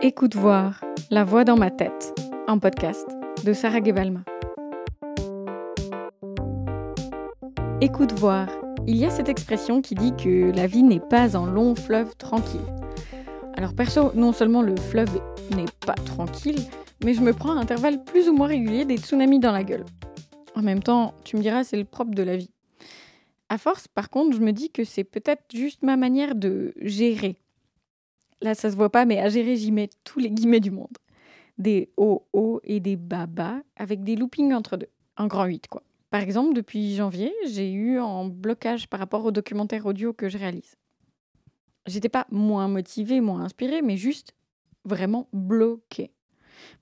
[0.00, 2.14] Écoute voir, la voix dans ma tête,
[2.46, 3.04] un podcast
[3.44, 4.20] de Sarah Gebalma.
[7.80, 8.48] Écoute voir,
[8.86, 12.14] il y a cette expression qui dit que la vie n'est pas un long fleuve
[12.14, 12.60] tranquille.
[13.56, 15.20] Alors perso, non seulement le fleuve
[15.56, 16.60] n'est pas tranquille,
[17.04, 19.84] mais je me prends à intervalles plus ou moins réguliers des tsunamis dans la gueule.
[20.54, 22.52] En même temps, tu me diras, c'est le propre de la vie.
[23.48, 27.40] À force, par contre, je me dis que c'est peut-être juste ma manière de gérer
[28.40, 30.96] Là, ça se voit pas, mais à gérer, j'y mets tous les guillemets du monde.
[31.58, 34.88] Des hauts hauts et des bas bas, avec des loopings entre deux.
[35.16, 35.82] Un grand 8, quoi.
[36.10, 40.38] Par exemple, depuis janvier, j'ai eu un blocage par rapport au documentaire audio que je
[40.38, 40.76] réalise.
[41.86, 44.34] J'étais pas moins motivée, moins inspirée, mais juste
[44.84, 46.12] vraiment bloquée.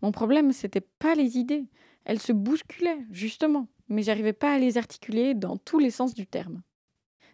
[0.03, 1.65] Mon problème, c'était pas les idées.
[2.05, 6.27] Elles se bousculaient, justement, mais j'arrivais pas à les articuler dans tous les sens du
[6.27, 6.63] terme.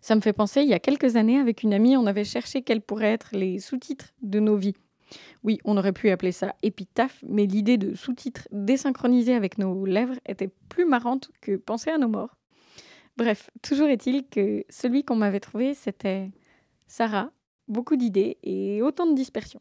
[0.02, 2.62] Ça me fait penser, il y a quelques années, avec une amie, on avait cherché
[2.62, 4.74] quels pourraient être les sous-titres de nos vies.
[5.45, 10.18] Oui, on aurait pu appeler ça épitaphe, mais l'idée de sous-titres désynchronisés avec nos lèvres
[10.27, 12.37] était plus marrante que penser à nos morts.
[13.16, 16.32] Bref, toujours est-il que celui qu'on m'avait trouvé, c'était
[16.88, 17.30] Sarah,
[17.68, 19.60] beaucoup d'idées et autant de dispersion.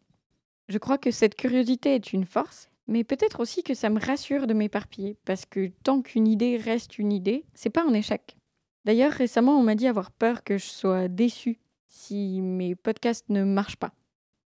[0.69, 4.47] Je crois que cette curiosité est une force, mais peut-être aussi que ça me rassure
[4.47, 8.37] de m'éparpiller, parce que tant qu'une idée reste une idée, c'est pas un échec.
[8.85, 13.43] D'ailleurs, récemment, on m'a dit avoir peur que je sois déçue si mes podcasts ne
[13.43, 13.93] marchent pas.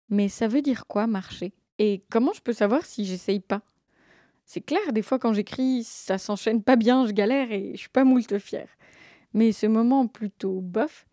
[0.10, 1.54] Mais ça veut dire quoi marcher?
[1.80, 3.62] Et comment je peux savoir si j'essaye pas?
[4.46, 7.90] C'est clair, des fois quand j'écris, ça s'enchaîne pas bien, je galère et je suis
[7.90, 8.70] pas moult fière.
[9.34, 11.08] Mais ce moment plutôt bof,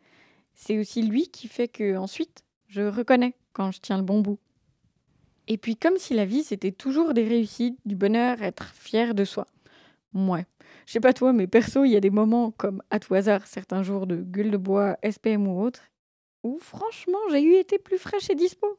[0.55, 4.38] c'est aussi lui qui fait que ensuite, je reconnais quand je tiens le bon bout.
[5.48, 9.24] Et puis comme si la vie c'était toujours des réussites, du bonheur, être fier de
[9.24, 9.46] soi.
[10.12, 10.47] Mouais.
[10.86, 13.47] Je sais pas toi, mais perso, il y a des moments comme à tout hasard,
[13.47, 15.83] certains jours de gueule de bois, SPM ou autre,
[16.42, 18.78] où franchement j'ai eu été plus fraîche et dispo.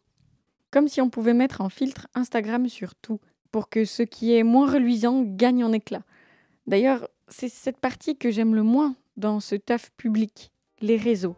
[0.71, 3.19] Comme si on pouvait mettre un filtre Instagram sur tout,
[3.51, 6.03] pour que ce qui est moins reluisant gagne en éclat.
[6.67, 10.51] D'ailleurs, c'est cette partie que j'aime le moins dans ce taf public,
[10.81, 11.35] les réseaux.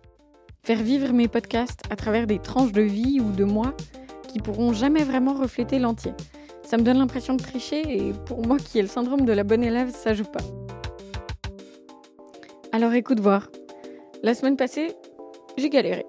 [0.63, 3.75] Faire vivre mes podcasts à travers des tranches de vie ou de moi
[4.29, 6.13] qui pourront jamais vraiment refléter l'entier.
[6.63, 9.43] Ça me donne l'impression de tricher et pour moi qui ai le syndrome de la
[9.43, 10.39] bonne élève, ça joue pas.
[12.71, 13.49] Alors écoute voir.
[14.23, 14.95] La semaine passée,
[15.57, 16.05] j'ai galéré.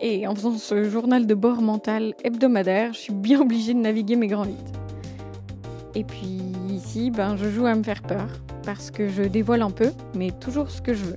[0.00, 4.16] Et en faisant ce journal de bord mental hebdomadaire, je suis bien obligée de naviguer
[4.16, 4.72] mes grands litres.
[5.94, 6.40] Et puis
[6.70, 8.28] ici, ben, je joue à me faire peur,
[8.64, 11.16] parce que je dévoile un peu, mais toujours ce que je veux.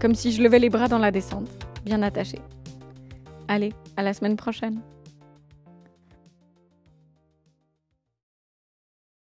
[0.00, 1.48] Comme si je levais les bras dans la descente,
[1.84, 2.38] bien attaché.
[3.48, 4.80] Allez, à la semaine prochaine.